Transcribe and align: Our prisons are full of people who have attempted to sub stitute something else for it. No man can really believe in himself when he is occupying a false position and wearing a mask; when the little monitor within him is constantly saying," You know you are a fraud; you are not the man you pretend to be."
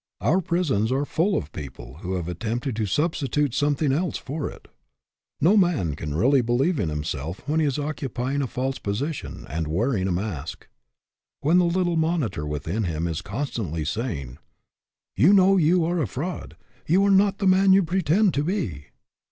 Our 0.19 0.41
prisons 0.41 0.91
are 0.91 1.05
full 1.05 1.37
of 1.37 1.51
people 1.51 1.99
who 2.01 2.15
have 2.15 2.27
attempted 2.27 2.75
to 2.75 2.87
sub 2.87 3.11
stitute 3.13 3.53
something 3.53 3.91
else 3.91 4.17
for 4.17 4.49
it. 4.49 4.67
No 5.39 5.55
man 5.55 5.93
can 5.95 6.15
really 6.15 6.41
believe 6.41 6.79
in 6.79 6.89
himself 6.89 7.47
when 7.47 7.59
he 7.59 7.67
is 7.67 7.77
occupying 7.77 8.41
a 8.41 8.47
false 8.47 8.79
position 8.79 9.45
and 9.47 9.67
wearing 9.67 10.07
a 10.07 10.11
mask; 10.11 10.67
when 11.41 11.59
the 11.59 11.65
little 11.65 11.97
monitor 11.97 12.47
within 12.47 12.85
him 12.85 13.05
is 13.07 13.21
constantly 13.21 13.85
saying," 13.85 14.39
You 15.15 15.33
know 15.33 15.57
you 15.57 15.85
are 15.85 16.01
a 16.01 16.07
fraud; 16.07 16.57
you 16.87 17.05
are 17.05 17.11
not 17.11 17.37
the 17.37 17.45
man 17.45 17.71
you 17.71 17.83
pretend 17.83 18.33
to 18.33 18.43
be." 18.43 18.87